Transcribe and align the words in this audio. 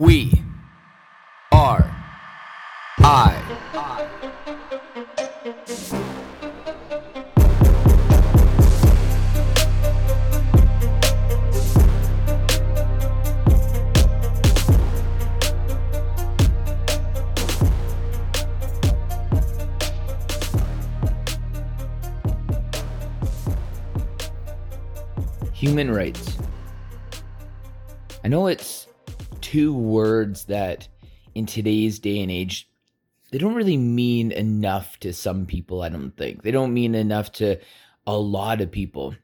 We 0.00 0.44
are 1.50 1.90
I. 3.00 3.34
Human 25.54 25.90
rights. 25.90 26.38
I 28.22 28.28
know 28.28 28.46
it's 28.46 28.87
two 29.48 29.72
words 29.72 30.44
that 30.44 30.86
in 31.34 31.46
today's 31.46 31.98
day 31.98 32.20
and 32.20 32.30
age 32.30 32.68
they 33.30 33.38
don't 33.38 33.54
really 33.54 33.78
mean 33.78 34.30
enough 34.30 35.00
to 35.00 35.12
some 35.12 35.46
people, 35.46 35.80
I 35.80 35.88
don't 35.88 36.14
think. 36.16 36.42
They 36.42 36.50
don't 36.50 36.74
mean 36.74 36.94
enough 36.94 37.32
to 37.32 37.58
a 38.06 38.16
lot 38.16 38.60
of 38.60 38.70
people. 38.70 39.14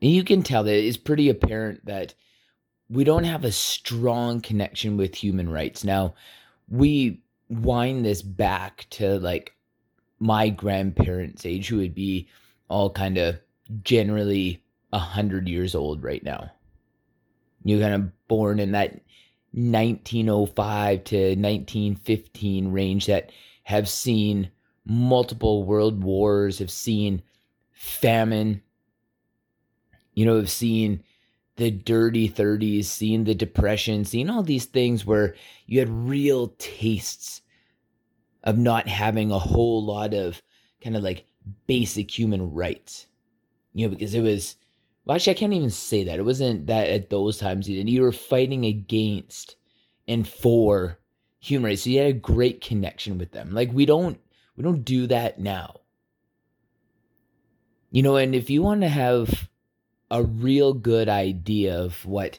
And 0.00 0.10
you 0.10 0.24
can 0.24 0.42
tell 0.42 0.64
that 0.64 0.74
it's 0.74 0.96
pretty 0.96 1.28
apparent 1.28 1.84
that 1.84 2.14
we 2.88 3.04
don't 3.04 3.24
have 3.24 3.44
a 3.44 3.52
strong 3.52 4.40
connection 4.40 4.96
with 4.96 5.14
human 5.14 5.50
rights. 5.50 5.84
Now, 5.84 6.14
we 6.68 7.22
wind 7.50 8.06
this 8.06 8.22
back 8.22 8.86
to 8.90 9.18
like 9.20 9.54
my 10.18 10.48
grandparents' 10.48 11.44
age, 11.44 11.68
who 11.68 11.78
would 11.78 11.94
be 11.94 12.28
all 12.68 12.90
kind 12.90 13.18
of 13.18 13.38
generally 13.82 14.62
a 14.90 14.98
hundred 14.98 15.48
years 15.48 15.74
old 15.74 16.02
right 16.02 16.22
now. 16.22 16.50
You're 17.64 17.80
kind 17.80 17.94
of 17.94 18.28
born 18.28 18.58
in 18.58 18.72
that 18.72 19.00
1905 19.52 21.04
to 21.04 21.16
1915 21.16 22.72
range 22.72 23.06
that 23.06 23.30
have 23.64 23.88
seen 23.88 24.50
multiple 24.84 25.64
world 25.64 26.02
wars, 26.02 26.58
have 26.58 26.70
seen 26.70 27.22
famine, 27.72 28.62
you 30.14 30.24
know, 30.24 30.36
have 30.36 30.50
seen 30.50 31.02
the 31.56 31.70
dirty 31.70 32.28
30s, 32.28 32.86
seen 32.86 33.24
the 33.24 33.34
depression, 33.34 34.04
seen 34.04 34.30
all 34.30 34.42
these 34.42 34.64
things 34.64 35.04
where 35.04 35.34
you 35.66 35.78
had 35.78 35.90
real 35.90 36.54
tastes 36.58 37.42
of 38.44 38.56
not 38.56 38.88
having 38.88 39.30
a 39.30 39.38
whole 39.38 39.84
lot 39.84 40.14
of 40.14 40.42
kind 40.82 40.96
of 40.96 41.02
like 41.02 41.26
basic 41.66 42.10
human 42.10 42.52
rights. 42.52 43.06
You 43.74 43.86
know, 43.86 43.94
because 43.94 44.14
it 44.14 44.22
was 44.22 44.56
well, 45.04 45.16
actually, 45.16 45.32
I 45.32 45.38
can't 45.38 45.52
even 45.52 45.70
say 45.70 46.04
that. 46.04 46.18
It 46.18 46.24
wasn't 46.24 46.66
that 46.66 46.88
at 46.88 47.10
those 47.10 47.38
times 47.38 47.68
you 47.68 47.76
did. 47.76 47.90
You 47.90 48.02
were 48.02 48.12
fighting 48.12 48.64
against 48.64 49.56
and 50.06 50.26
for 50.26 50.98
human 51.38 51.70
rights. 51.70 51.82
So 51.82 51.90
you 51.90 51.98
had 51.98 52.08
a 52.08 52.12
great 52.12 52.60
connection 52.60 53.18
with 53.18 53.32
them. 53.32 53.52
Like 53.52 53.72
we 53.72 53.86
don't 53.86 54.20
we 54.56 54.62
don't 54.62 54.84
do 54.84 55.06
that 55.06 55.38
now. 55.38 55.80
You 57.90 58.02
know, 58.02 58.16
and 58.16 58.34
if 58.34 58.50
you 58.50 58.62
want 58.62 58.82
to 58.82 58.88
have 58.88 59.48
a 60.10 60.22
real 60.22 60.74
good 60.74 61.08
idea 61.08 61.80
of 61.80 62.04
what 62.04 62.38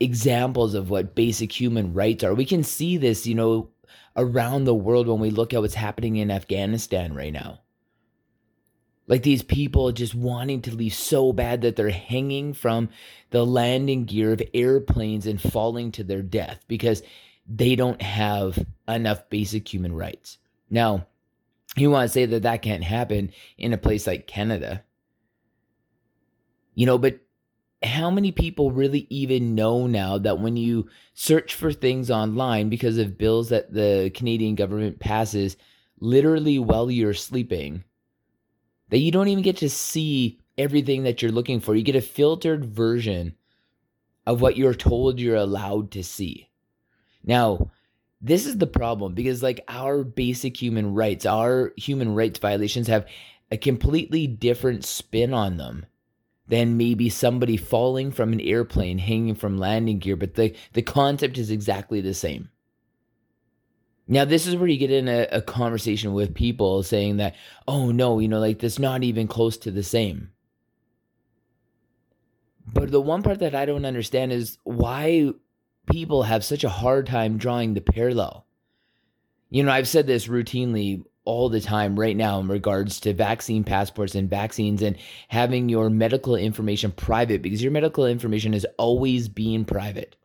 examples 0.00 0.74
of 0.74 0.90
what 0.90 1.14
basic 1.14 1.52
human 1.52 1.92
rights 1.92 2.24
are, 2.24 2.34
we 2.34 2.44
can 2.44 2.64
see 2.64 2.96
this, 2.96 3.26
you 3.26 3.34
know, 3.34 3.70
around 4.16 4.64
the 4.64 4.74
world 4.74 5.06
when 5.06 5.20
we 5.20 5.30
look 5.30 5.54
at 5.54 5.60
what's 5.60 5.74
happening 5.74 6.16
in 6.16 6.30
Afghanistan 6.30 7.14
right 7.14 7.32
now. 7.32 7.60
Like 9.08 9.22
these 9.22 9.42
people 9.42 9.90
just 9.90 10.14
wanting 10.14 10.62
to 10.62 10.74
leave 10.74 10.94
so 10.94 11.32
bad 11.32 11.62
that 11.62 11.76
they're 11.76 11.88
hanging 11.88 12.52
from 12.52 12.90
the 13.30 13.44
landing 13.44 14.04
gear 14.04 14.32
of 14.32 14.42
airplanes 14.52 15.26
and 15.26 15.40
falling 15.40 15.90
to 15.92 16.04
their 16.04 16.22
death 16.22 16.62
because 16.68 17.02
they 17.48 17.74
don't 17.74 18.02
have 18.02 18.58
enough 18.86 19.28
basic 19.30 19.72
human 19.72 19.94
rights. 19.94 20.36
Now, 20.68 21.06
you 21.74 21.90
want 21.90 22.08
to 22.08 22.12
say 22.12 22.26
that 22.26 22.42
that 22.42 22.62
can't 22.62 22.84
happen 22.84 23.32
in 23.56 23.72
a 23.72 23.78
place 23.78 24.06
like 24.06 24.26
Canada. 24.26 24.84
You 26.74 26.84
know, 26.84 26.98
but 26.98 27.20
how 27.82 28.10
many 28.10 28.32
people 28.32 28.72
really 28.72 29.06
even 29.08 29.54
know 29.54 29.86
now 29.86 30.18
that 30.18 30.40
when 30.40 30.56
you 30.56 30.88
search 31.14 31.54
for 31.54 31.72
things 31.72 32.10
online 32.10 32.68
because 32.68 32.98
of 32.98 33.16
bills 33.16 33.48
that 33.48 33.72
the 33.72 34.10
Canadian 34.14 34.54
government 34.54 34.98
passes 34.98 35.56
literally 36.00 36.58
while 36.58 36.90
you're 36.90 37.14
sleeping, 37.14 37.84
that 38.90 38.98
you 38.98 39.10
don't 39.10 39.28
even 39.28 39.42
get 39.42 39.58
to 39.58 39.70
see 39.70 40.38
everything 40.56 41.04
that 41.04 41.22
you're 41.22 41.32
looking 41.32 41.60
for. 41.60 41.74
You 41.74 41.82
get 41.82 41.96
a 41.96 42.00
filtered 42.00 42.64
version 42.64 43.34
of 44.26 44.40
what 44.40 44.56
you're 44.56 44.74
told 44.74 45.20
you're 45.20 45.36
allowed 45.36 45.90
to 45.92 46.02
see. 46.02 46.48
Now, 47.24 47.70
this 48.20 48.46
is 48.46 48.58
the 48.58 48.66
problem 48.66 49.14
because, 49.14 49.42
like, 49.42 49.64
our 49.68 50.02
basic 50.02 50.60
human 50.60 50.94
rights, 50.94 51.24
our 51.24 51.72
human 51.76 52.14
rights 52.14 52.38
violations 52.38 52.88
have 52.88 53.06
a 53.50 53.56
completely 53.56 54.26
different 54.26 54.84
spin 54.84 55.32
on 55.32 55.56
them 55.56 55.86
than 56.48 56.76
maybe 56.76 57.08
somebody 57.08 57.56
falling 57.56 58.10
from 58.10 58.32
an 58.32 58.40
airplane 58.40 58.98
hanging 58.98 59.34
from 59.34 59.58
landing 59.58 59.98
gear, 59.98 60.16
but 60.16 60.34
the, 60.34 60.54
the 60.72 60.82
concept 60.82 61.38
is 61.38 61.50
exactly 61.50 62.00
the 62.00 62.14
same. 62.14 62.48
Now, 64.10 64.24
this 64.24 64.46
is 64.46 64.56
where 64.56 64.68
you 64.68 64.78
get 64.78 64.90
in 64.90 65.06
a, 65.06 65.28
a, 65.30 65.42
conversation 65.42 66.14
with 66.14 66.34
people 66.34 66.82
saying 66.82 67.18
that, 67.18 67.36
oh 67.68 67.90
no, 67.90 68.18
you 68.18 68.26
know, 68.26 68.40
like 68.40 68.58
that's 68.58 68.78
not 68.78 69.04
even 69.04 69.28
close 69.28 69.58
to 69.58 69.70
the 69.70 69.82
same. 69.82 70.30
But 72.72 72.90
the 72.90 73.02
one 73.02 73.22
part 73.22 73.40
that 73.40 73.54
I 73.54 73.66
don't 73.66 73.84
understand 73.84 74.32
is 74.32 74.56
why 74.64 75.32
people 75.90 76.22
have 76.22 76.42
such 76.42 76.64
a 76.64 76.70
hard 76.70 77.06
time 77.06 77.36
drawing 77.36 77.74
the 77.74 77.82
parallel. 77.82 78.46
You 79.50 79.62
know, 79.62 79.72
I've 79.72 79.88
said 79.88 80.06
this 80.06 80.26
routinely 80.26 81.04
all 81.24 81.50
the 81.50 81.60
time 81.60 81.98
right 81.98 82.16
now 82.16 82.40
in 82.40 82.48
regards 82.48 83.00
to 83.00 83.12
vaccine 83.12 83.62
passports 83.62 84.14
and 84.14 84.30
vaccines 84.30 84.80
and 84.80 84.96
having 85.28 85.68
your 85.68 85.90
medical 85.90 86.34
information 86.34 86.90
private 86.92 87.42
because 87.42 87.62
your 87.62 87.72
medical 87.72 88.06
information 88.06 88.54
is 88.54 88.66
always 88.78 89.28
being 89.28 89.66
private. 89.66 90.16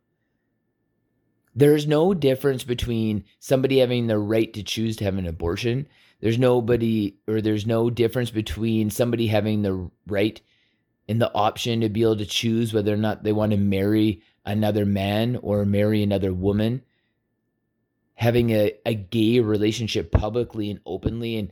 There's 1.56 1.86
no 1.86 2.14
difference 2.14 2.64
between 2.64 3.26
somebody 3.40 3.80
having 3.80 4.08
the 4.08 4.18
right 4.18 4.52
to 4.54 4.64
choose 4.64 4.96
to 4.98 5.04
have 5.04 5.18
an 5.18 5.28
abortion. 5.28 5.88
There's 6.20 6.40
nobody, 6.40 7.18
or 7.28 7.42
there's 7.42 7.68
no 7.68 7.90
difference 7.90 8.32
between 8.32 8.90
somebody 8.90 9.28
having 9.28 9.62
the 9.62 9.90
right 10.08 10.40
and 11.08 11.22
the 11.22 11.34
option 11.34 11.82
to 11.82 11.90
be 11.90 12.02
able 12.02 12.18
to 12.18 12.26
choose 12.26 12.74
whether 12.74 12.94
or 12.94 12.98
not 12.98 13.24
they 13.24 13.34
want 13.34 13.52
to 13.52 13.58
marry 13.58 14.22
another 14.46 14.86
man 14.86 15.38
or 15.42 15.66
marry 15.66 16.02
another 16.02 16.34
woman. 16.34 16.82
Having 18.16 18.52
a, 18.52 18.74
a 18.86 18.94
gay 18.94 19.40
relationship 19.40 20.12
publicly 20.12 20.72
and 20.72 20.80
openly 20.86 21.36
and 21.36 21.52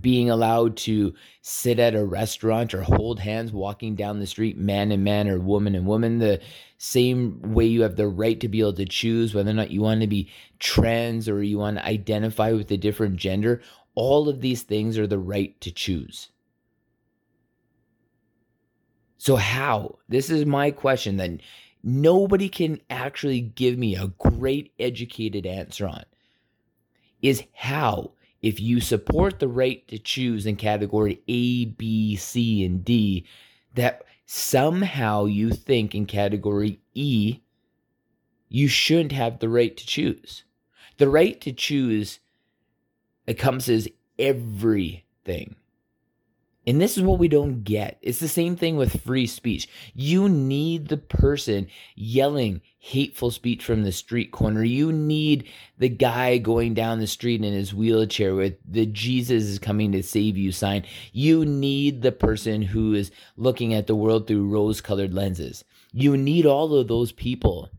being 0.00 0.30
allowed 0.30 0.76
to 0.76 1.14
sit 1.42 1.78
at 1.78 1.94
a 1.94 2.04
restaurant 2.04 2.74
or 2.74 2.82
hold 2.82 3.20
hands 3.20 3.52
walking 3.52 3.94
down 3.94 4.18
the 4.18 4.26
street, 4.26 4.56
man 4.56 4.90
and 4.90 5.04
man 5.04 5.28
or 5.28 5.38
woman 5.38 5.74
and 5.74 5.86
woman, 5.86 6.18
the 6.18 6.40
same 6.78 7.40
way 7.54 7.64
you 7.64 7.82
have 7.82 7.96
the 7.96 8.08
right 8.08 8.40
to 8.40 8.48
be 8.48 8.60
able 8.60 8.72
to 8.72 8.86
choose 8.86 9.34
whether 9.34 9.50
or 9.50 9.54
not 9.54 9.70
you 9.70 9.82
want 9.82 10.00
to 10.00 10.06
be 10.06 10.30
trans 10.58 11.28
or 11.28 11.42
you 11.42 11.58
want 11.58 11.76
to 11.76 11.86
identify 11.86 12.52
with 12.52 12.70
a 12.70 12.76
different 12.76 13.16
gender. 13.16 13.62
All 13.94 14.28
of 14.28 14.40
these 14.40 14.62
things 14.62 14.98
are 14.98 15.06
the 15.06 15.18
right 15.18 15.58
to 15.60 15.70
choose. 15.70 16.30
So, 19.18 19.36
how? 19.36 19.98
This 20.08 20.28
is 20.28 20.44
my 20.44 20.70
question 20.70 21.16
that 21.16 21.40
nobody 21.82 22.48
can 22.48 22.80
actually 22.90 23.40
give 23.40 23.78
me 23.78 23.94
a 23.94 24.08
great 24.18 24.72
educated 24.78 25.46
answer 25.46 25.86
on. 25.86 26.04
Is 27.22 27.44
how 27.54 28.12
if 28.44 28.60
you 28.60 28.78
support 28.78 29.38
the 29.38 29.48
right 29.48 29.88
to 29.88 29.98
choose 29.98 30.44
in 30.44 30.54
category 30.56 31.22
A, 31.28 31.64
B, 31.64 32.14
C, 32.14 32.62
and 32.62 32.84
D, 32.84 33.24
that 33.74 34.04
somehow 34.26 35.24
you 35.24 35.50
think 35.50 35.94
in 35.94 36.04
category 36.04 36.78
E, 36.92 37.40
you 38.50 38.68
shouldn't 38.68 39.12
have 39.12 39.38
the 39.38 39.48
right 39.48 39.74
to 39.74 39.86
choose. 39.86 40.44
The 40.98 41.08
right 41.08 41.40
to 41.40 41.54
choose 41.54 42.18
encompasses 43.26 43.88
everything. 44.18 45.56
And 46.66 46.80
this 46.80 46.96
is 46.96 47.02
what 47.02 47.18
we 47.18 47.28
don't 47.28 47.62
get. 47.62 47.98
It's 48.00 48.20
the 48.20 48.28
same 48.28 48.56
thing 48.56 48.76
with 48.76 49.02
free 49.02 49.26
speech. 49.26 49.68
You 49.94 50.28
need 50.28 50.88
the 50.88 50.96
person 50.96 51.66
yelling 51.94 52.62
hateful 52.78 53.30
speech 53.30 53.64
from 53.64 53.82
the 53.82 53.92
street 53.92 54.30
corner. 54.30 54.64
You 54.64 54.90
need 54.90 55.48
the 55.78 55.90
guy 55.90 56.38
going 56.38 56.72
down 56.72 57.00
the 57.00 57.06
street 57.06 57.44
in 57.44 57.52
his 57.52 57.74
wheelchair 57.74 58.34
with 58.34 58.54
the 58.66 58.86
Jesus 58.86 59.44
is 59.44 59.58
coming 59.58 59.92
to 59.92 60.02
save 60.02 60.38
you 60.38 60.52
sign. 60.52 60.84
You 61.12 61.44
need 61.44 62.00
the 62.00 62.12
person 62.12 62.62
who 62.62 62.94
is 62.94 63.10
looking 63.36 63.74
at 63.74 63.86
the 63.86 63.96
world 63.96 64.26
through 64.26 64.48
rose 64.48 64.80
colored 64.80 65.12
lenses. 65.12 65.64
You 65.92 66.16
need 66.16 66.46
all 66.46 66.74
of 66.74 66.88
those 66.88 67.12
people 67.12 67.70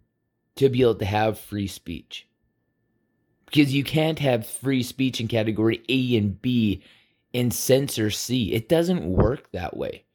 to 0.58 0.70
be 0.70 0.82
able 0.82 0.96
to 0.96 1.06
have 1.06 1.40
free 1.40 1.68
speech. 1.68 2.28
Because 3.46 3.74
you 3.74 3.84
can't 3.84 4.20
have 4.20 4.48
free 4.48 4.84
speech 4.84 5.20
in 5.20 5.28
category 5.28 5.84
A 5.90 6.18
and 6.18 6.42
B 6.42 6.84
and 7.36 7.54
censor 7.54 8.10
C. 8.10 8.54
It 8.54 8.70
doesn't 8.70 9.06
work 9.06 9.52
that 9.52 9.78
way 9.78 10.06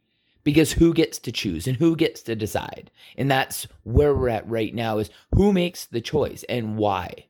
Because 0.42 0.72
who 0.72 0.94
gets 0.94 1.18
to 1.20 1.32
choose 1.32 1.68
and 1.68 1.76
who 1.76 1.94
gets 1.96 2.22
to 2.22 2.34
decide? 2.34 2.90
And 3.16 3.30
that's 3.30 3.68
where 3.84 4.14
we're 4.14 4.30
at 4.30 4.48
right 4.48 4.74
now 4.74 4.98
is 4.98 5.10
who 5.34 5.52
makes 5.52 5.86
the 5.86 6.00
choice 6.00 6.44
and 6.48 6.78
why? 6.78 7.26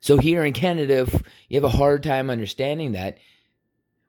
So 0.00 0.18
here 0.18 0.44
in 0.44 0.52
Canada, 0.54 1.00
if 1.02 1.22
you 1.48 1.60
have 1.60 1.64
a 1.64 1.76
hard 1.76 2.02
time 2.02 2.30
understanding 2.30 2.92
that, 2.92 3.18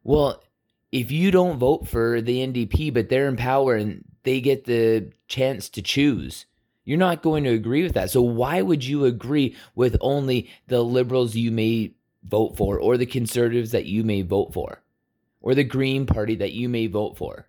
well, 0.04 0.44
if 0.92 1.12
you 1.12 1.32
don't 1.32 1.60
vote 1.60 1.88
for 1.88 2.22
the 2.22 2.46
NDP, 2.48 2.94
but 2.94 3.10
they're 3.10 3.28
in 3.28 3.38
power 3.38 3.76
and 3.76 4.06
they 4.24 4.42
get 4.42 4.66
the 4.66 5.12
chance 5.28 5.70
to 5.70 5.82
choose, 5.82 6.46
you're 6.86 6.98
not 6.98 7.24
going 7.24 7.44
to 7.46 7.52
agree 7.52 7.84
with 7.84 7.94
that. 7.94 8.12
So 8.12 8.22
why 8.22 8.62
would 8.62 8.86
you 8.86 9.06
agree 9.06 9.56
with 9.76 9.98
only 10.02 10.50
the 10.68 10.84
liberals 10.84 11.36
you 11.36 11.52
may 11.52 11.94
vote 12.24 12.58
for 12.58 12.80
or 12.80 12.98
the 12.98 13.06
conservatives 13.06 13.72
that 13.72 13.86
you 13.86 14.04
may 14.04 14.22
vote 14.22 14.54
for 14.54 14.82
or 15.42 15.56
the 15.56 15.64
Green 15.64 16.06
Party 16.06 16.36
that 16.36 16.54
you 16.54 16.70
may 16.70 16.88
vote 16.88 17.18
for? 17.18 17.48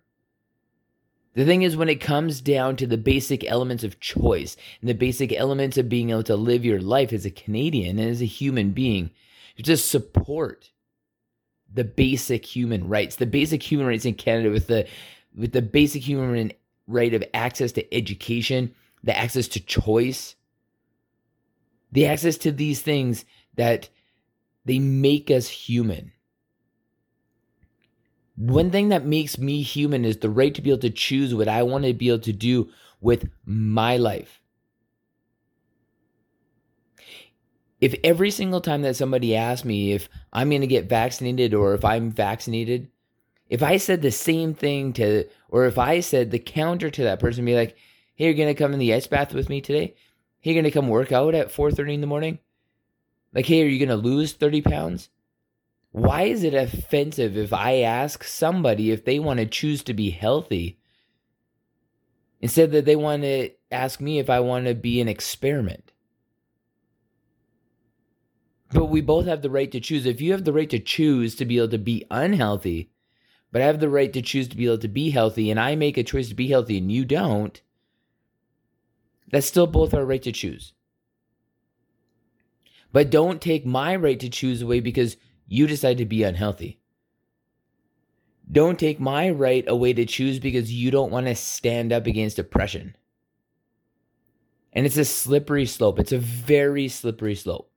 The 1.35 1.45
thing 1.45 1.63
is, 1.63 1.75
when 1.75 1.89
it 1.89 1.99
comes 1.99 2.41
down 2.41 2.75
to 2.75 2.85
the 2.85 2.97
basic 2.97 3.43
elements 3.45 3.83
of 3.83 3.99
choice 3.99 4.55
and 4.81 4.89
the 4.89 4.93
basic 4.93 5.33
elements 5.33 5.77
of 5.77 5.89
being 5.89 6.11
able 6.11 6.23
to 6.23 6.35
live 6.35 6.63
your 6.63 6.79
life 6.79 7.11
as 7.11 7.25
a 7.25 7.31
Canadian 7.31 7.97
and 7.97 8.09
as 8.09 8.21
a 8.21 8.25
human 8.25 8.71
being, 8.71 9.09
you 9.55 9.63
just 9.63 9.89
support 9.89 10.69
the 11.73 11.83
basic 11.83 12.45
human 12.45 12.87
rights, 12.87 13.15
the 13.15 13.25
basic 13.25 13.63
human 13.63 13.87
rights 13.87 14.05
in 14.05 14.13
Canada 14.13 14.51
with 14.51 14.67
the 14.67 14.87
with 15.35 15.51
the 15.51 15.61
basic 15.63 16.03
human 16.03 16.53
right 16.87 17.13
of 17.15 17.23
access 17.33 17.71
to 17.71 17.93
education, 17.93 18.75
the 19.03 19.17
access 19.17 19.47
to 19.47 19.59
choice, 19.59 20.35
the 21.91 22.05
access 22.05 22.37
to 22.37 22.51
these 22.51 22.81
things 22.81 23.25
that 23.55 23.89
they 24.65 24.79
make 24.79 25.29
us 25.29 25.47
human. 25.47 26.11
One 28.35 28.71
thing 28.71 28.89
that 28.89 29.05
makes 29.05 29.37
me 29.37 29.61
human 29.61 30.05
is 30.05 30.17
the 30.17 30.29
right 30.29 30.53
to 30.55 30.61
be 30.61 30.71
able 30.71 30.81
to 30.81 30.89
choose 30.89 31.35
what 31.35 31.47
I 31.47 31.63
want 31.63 31.85
to 31.85 31.93
be 31.93 32.09
able 32.09 32.19
to 32.19 32.33
do 32.33 32.69
with 32.99 33.29
my 33.45 33.97
life. 33.97 34.39
If 37.79 37.95
every 38.03 38.31
single 38.31 38.61
time 38.61 38.81
that 38.83 38.95
somebody 38.95 39.35
asks 39.35 39.65
me 39.65 39.91
if 39.91 40.07
I'm 40.31 40.49
going 40.49 40.61
to 40.61 40.67
get 40.67 40.89
vaccinated 40.89 41.53
or 41.53 41.73
if 41.73 41.83
I'm 41.83 42.11
vaccinated, 42.11 42.89
if 43.49 43.61
I 43.61 43.77
said 43.77 44.01
the 44.01 44.09
same 44.09 44.53
thing 44.53 44.93
to, 44.93 45.25
or 45.49 45.65
if 45.65 45.77
I 45.77 45.99
said 45.99 46.31
the 46.31 46.39
counter 46.39 46.89
to 46.89 47.03
that 47.03 47.19
person, 47.19 47.45
be 47.45 47.55
like, 47.55 47.75
hey, 48.15 48.31
you're 48.31 48.47
to 48.47 48.53
come 48.55 48.73
in 48.73 48.79
the 48.79 48.93
ice 48.93 49.05
bath 49.05 49.33
with 49.33 49.49
me 49.49 49.59
today? 49.59 49.95
Hey, 50.39 50.53
you're 50.53 50.63
to 50.63 50.71
come 50.71 50.87
work 50.87 51.11
out 51.11 51.35
at 51.35 51.53
4.30 51.53 51.95
in 51.95 52.01
the 52.01 52.07
morning? 52.07 52.39
Like, 53.33 53.45
hey, 53.47 53.63
are 53.63 53.67
you 53.67 53.79
going 53.79 53.89
to 53.89 54.07
lose 54.07 54.33
30 54.33 54.61
pounds? 54.61 55.09
Why 55.91 56.23
is 56.23 56.43
it 56.43 56.53
offensive 56.53 57.37
if 57.37 57.53
I 57.53 57.81
ask 57.81 58.23
somebody 58.23 58.91
if 58.91 59.05
they 59.05 59.19
want 59.19 59.39
to 59.39 59.45
choose 59.45 59.83
to 59.83 59.93
be 59.93 60.09
healthy 60.09 60.79
instead 62.41 62.71
that 62.71 62.85
they 62.85 62.95
want 62.95 63.23
to 63.23 63.51
ask 63.71 64.01
me 64.01 64.19
if 64.19 64.29
I 64.29 64.39
want 64.39 64.65
to 64.65 64.75
be 64.75 65.01
an 65.01 65.07
experiment? 65.07 65.91
But 68.71 68.85
we 68.85 69.01
both 69.01 69.27
have 69.27 69.43
the 69.43 69.51
right 69.51 69.71
to 69.71 69.79
choose. 69.79 70.07
If 70.07 70.19
you 70.19 70.31
have 70.31 70.45
the 70.45 70.53
right 70.53 70.69
to 70.71 70.79
choose 70.79 71.35
to 71.35 71.45
be 71.45 71.57
able 71.57 71.69
to 71.69 71.77
be 71.77 72.05
unhealthy, 72.09 72.89
but 73.51 73.61
I 73.61 73.65
have 73.65 73.79
the 73.79 73.89
right 73.89 74.11
to 74.13 74.21
choose 74.23 74.47
to 74.47 74.57
be 74.57 74.65
able 74.65 74.79
to 74.79 74.87
be 74.87 75.11
healthy, 75.11 75.51
and 75.51 75.59
I 75.59 75.75
make 75.75 75.95
a 75.95 76.03
choice 76.03 76.29
to 76.29 76.35
be 76.35 76.47
healthy 76.47 76.79
and 76.79 76.91
you 76.91 77.05
don't, 77.05 77.61
that's 79.31 79.45
still 79.45 79.67
both 79.67 79.93
our 79.93 80.05
right 80.05 80.23
to 80.23 80.31
choose. 80.31 80.73
But 82.93 83.09
don't 83.09 83.41
take 83.41 83.65
my 83.65 83.95
right 83.95 84.19
to 84.19 84.29
choose 84.29 84.61
away 84.61 84.79
because 84.79 85.17
you 85.47 85.67
decide 85.67 85.97
to 85.97 86.05
be 86.05 86.23
unhealthy. 86.23 86.79
Don't 88.49 88.79
take 88.79 88.99
my 88.99 89.31
right 89.31 89.65
away 89.67 89.93
to 89.93 90.05
choose 90.05 90.39
because 90.39 90.71
you 90.71 90.91
don't 90.91 91.11
want 91.11 91.25
to 91.25 91.35
stand 91.35 91.91
up 91.91 92.05
against 92.05 92.39
oppression. 92.39 92.95
And 94.71 94.85
it's 94.85 94.97
a 94.97 95.05
slippery 95.05 95.65
slope. 95.65 95.99
It's 95.99 96.11
a 96.11 96.19
very 96.19 96.87
slippery 96.87 97.35
slope. 97.35 97.71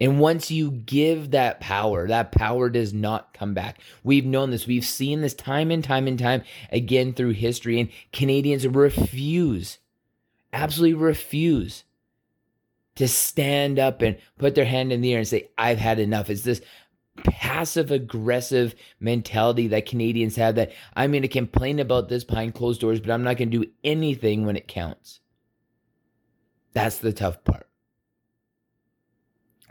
And 0.00 0.18
once 0.18 0.50
you 0.50 0.70
give 0.70 1.32
that 1.32 1.60
power, 1.60 2.08
that 2.08 2.32
power 2.32 2.70
does 2.70 2.92
not 2.92 3.34
come 3.34 3.54
back. 3.54 3.80
We've 4.02 4.24
known 4.24 4.50
this. 4.50 4.66
We've 4.66 4.84
seen 4.84 5.20
this 5.20 5.34
time 5.34 5.70
and 5.70 5.84
time 5.84 6.06
and 6.06 6.18
time 6.18 6.42
again 6.72 7.12
through 7.12 7.32
history. 7.32 7.78
And 7.78 7.90
Canadians 8.12 8.66
refuse, 8.66 9.78
absolutely 10.52 10.94
refuse 10.94 11.84
to 12.96 13.08
stand 13.08 13.78
up 13.78 14.02
and 14.02 14.18
put 14.38 14.54
their 14.54 14.64
hand 14.64 14.92
in 14.92 15.00
the 15.00 15.12
air 15.12 15.18
and 15.18 15.28
say, 15.28 15.50
I've 15.56 15.78
had 15.78 15.98
enough. 15.98 16.30
It's 16.30 16.42
this 16.42 16.60
passive 17.24 17.90
aggressive 17.90 18.74
mentality 18.98 19.68
that 19.68 19.86
Canadians 19.86 20.36
have 20.36 20.54
that 20.54 20.72
I'm 20.94 21.12
going 21.12 21.22
to 21.22 21.28
complain 21.28 21.78
about 21.78 22.08
this 22.08 22.24
behind 22.24 22.54
closed 22.54 22.80
doors, 22.80 23.00
but 23.00 23.10
I'm 23.10 23.22
not 23.22 23.36
going 23.36 23.50
to 23.50 23.58
do 23.58 23.70
anything 23.84 24.46
when 24.46 24.56
it 24.56 24.68
counts. 24.68 25.20
That's 26.72 26.98
the 26.98 27.12
tough 27.12 27.42
part. 27.44 27.66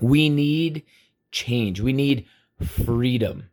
We 0.01 0.29
need 0.29 0.83
change. 1.31 1.81
We 1.81 1.93
need 1.93 2.25
freedom. 2.61 3.49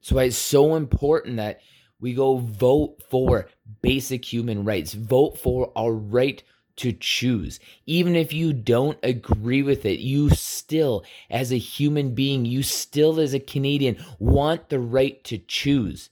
So 0.00 0.18
it's 0.18 0.36
so 0.36 0.76
important 0.76 1.36
that 1.36 1.60
we 2.00 2.14
go 2.14 2.38
vote 2.38 3.02
for 3.10 3.48
basic 3.82 4.24
human 4.24 4.64
rights, 4.64 4.94
vote 4.94 5.38
for 5.38 5.72
our 5.76 5.92
right 5.92 6.42
to 6.80 6.92
choose. 6.92 7.60
Even 7.86 8.16
if 8.16 8.32
you 8.32 8.52
don't 8.52 8.98
agree 9.02 9.62
with 9.62 9.86
it, 9.86 10.00
you 10.00 10.30
still, 10.30 11.04
as 11.30 11.52
a 11.52 11.58
human 11.58 12.14
being, 12.14 12.44
you 12.44 12.62
still, 12.62 13.20
as 13.20 13.34
a 13.34 13.40
Canadian, 13.40 13.96
want 14.18 14.68
the 14.68 14.80
right 14.80 15.22
to 15.24 15.38
choose 15.38 16.10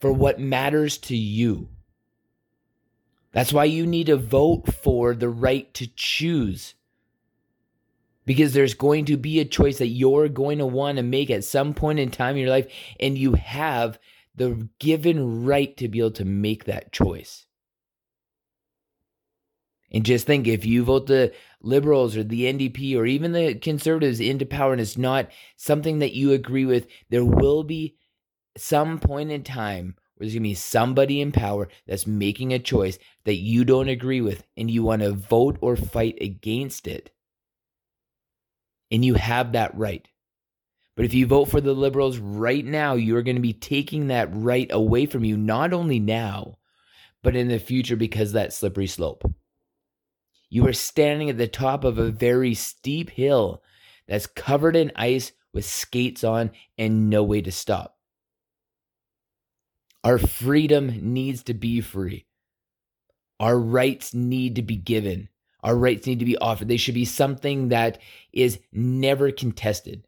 for 0.00 0.12
what 0.12 0.40
matters 0.40 0.98
to 0.98 1.16
you. 1.16 1.68
That's 3.32 3.52
why 3.52 3.64
you 3.64 3.86
need 3.86 4.06
to 4.06 4.16
vote 4.16 4.72
for 4.74 5.14
the 5.14 5.28
right 5.28 5.72
to 5.74 5.86
choose 5.94 6.74
because 8.24 8.52
there's 8.52 8.74
going 8.74 9.04
to 9.04 9.16
be 9.16 9.38
a 9.40 9.44
choice 9.44 9.78
that 9.78 9.86
you're 9.86 10.28
going 10.28 10.58
to 10.58 10.66
want 10.66 10.96
to 10.96 11.02
make 11.02 11.30
at 11.30 11.44
some 11.44 11.72
point 11.72 11.98
in 11.98 12.10
time 12.10 12.36
in 12.36 12.42
your 12.42 12.50
life, 12.50 12.66
and 12.98 13.16
you 13.16 13.34
have 13.34 13.98
the 14.34 14.68
given 14.78 15.44
right 15.44 15.76
to 15.76 15.88
be 15.88 16.00
able 16.00 16.10
to 16.10 16.24
make 16.24 16.64
that 16.64 16.92
choice. 16.92 17.46
And 19.96 20.04
just 20.04 20.26
think 20.26 20.46
if 20.46 20.66
you 20.66 20.84
vote 20.84 21.06
the 21.06 21.32
liberals 21.62 22.18
or 22.18 22.22
the 22.22 22.42
NDP 22.42 22.98
or 22.98 23.06
even 23.06 23.32
the 23.32 23.54
conservatives 23.54 24.20
into 24.20 24.44
power 24.44 24.72
and 24.72 24.80
it's 24.82 24.98
not 24.98 25.30
something 25.56 26.00
that 26.00 26.12
you 26.12 26.32
agree 26.32 26.66
with, 26.66 26.86
there 27.08 27.24
will 27.24 27.64
be 27.64 27.96
some 28.58 28.98
point 28.98 29.30
in 29.30 29.42
time 29.42 29.94
where 30.14 30.26
there's 30.26 30.34
going 30.34 30.42
to 30.42 30.50
be 30.50 30.54
somebody 30.54 31.22
in 31.22 31.32
power 31.32 31.68
that's 31.86 32.06
making 32.06 32.52
a 32.52 32.58
choice 32.58 32.98
that 33.24 33.36
you 33.36 33.64
don't 33.64 33.88
agree 33.88 34.20
with 34.20 34.44
and 34.54 34.70
you 34.70 34.82
want 34.82 35.00
to 35.00 35.12
vote 35.12 35.56
or 35.62 35.76
fight 35.76 36.18
against 36.20 36.86
it 36.86 37.10
and 38.90 39.02
you 39.02 39.14
have 39.14 39.52
that 39.52 39.74
right. 39.78 40.06
But 40.94 41.06
if 41.06 41.14
you 41.14 41.26
vote 41.26 41.46
for 41.46 41.62
the 41.62 41.72
liberals 41.72 42.18
right 42.18 42.66
now, 42.66 42.96
you 42.96 43.16
are 43.16 43.22
going 43.22 43.36
to 43.36 43.40
be 43.40 43.54
taking 43.54 44.08
that 44.08 44.28
right 44.30 44.68
away 44.70 45.06
from 45.06 45.24
you, 45.24 45.38
not 45.38 45.72
only 45.72 46.00
now, 46.00 46.58
but 47.22 47.34
in 47.34 47.48
the 47.48 47.58
future 47.58 47.96
because 47.96 48.32
that 48.32 48.52
slippery 48.52 48.88
slope. 48.88 49.24
You 50.48 50.66
are 50.68 50.72
standing 50.72 51.28
at 51.28 51.38
the 51.38 51.48
top 51.48 51.84
of 51.84 51.98
a 51.98 52.10
very 52.10 52.54
steep 52.54 53.10
hill 53.10 53.62
that's 54.06 54.26
covered 54.26 54.76
in 54.76 54.92
ice 54.94 55.32
with 55.52 55.64
skates 55.64 56.22
on 56.22 56.52
and 56.78 57.10
no 57.10 57.22
way 57.24 57.40
to 57.42 57.50
stop. 57.50 57.96
Our 60.04 60.18
freedom 60.18 61.12
needs 61.12 61.42
to 61.44 61.54
be 61.54 61.80
free. 61.80 62.26
Our 63.40 63.58
rights 63.58 64.14
need 64.14 64.54
to 64.56 64.62
be 64.62 64.76
given. 64.76 65.28
Our 65.62 65.76
rights 65.76 66.06
need 66.06 66.20
to 66.20 66.24
be 66.24 66.38
offered. 66.38 66.68
They 66.68 66.76
should 66.76 66.94
be 66.94 67.04
something 67.04 67.70
that 67.70 67.98
is 68.32 68.60
never 68.72 69.32
contested. 69.32 70.06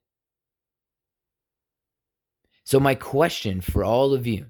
So, 2.62 2.78
my 2.78 2.94
question 2.94 3.60
for 3.60 3.82
all 3.82 4.14
of 4.14 4.26
you, 4.26 4.46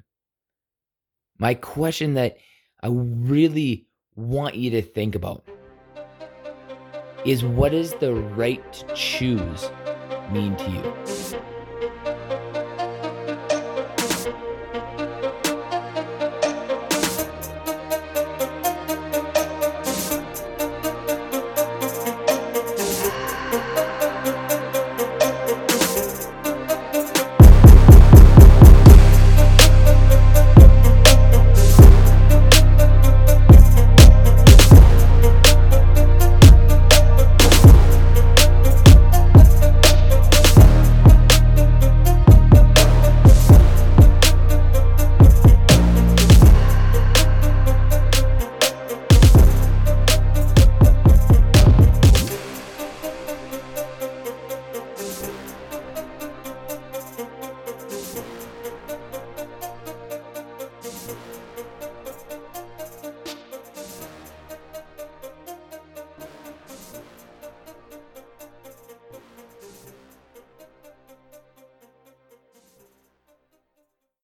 my 1.38 1.54
question 1.54 2.14
that 2.14 2.36
I 2.82 2.88
really 2.88 3.86
want 4.16 4.56
you 4.56 4.70
to 4.72 4.82
think 4.82 5.14
about 5.14 5.44
is 7.24 7.44
what 7.44 7.72
does 7.72 7.94
the 7.94 8.14
right 8.14 8.72
to 8.72 8.94
choose 8.94 9.70
mean 10.30 10.56
to 10.56 10.70
you? 10.70 11.47